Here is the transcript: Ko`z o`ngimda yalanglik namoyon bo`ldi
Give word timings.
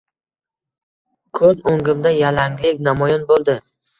Ko`z 1.41 1.51
o`ngimda 1.73 2.15
yalanglik 2.21 2.83
namoyon 2.87 3.29
bo`ldi 3.33 3.59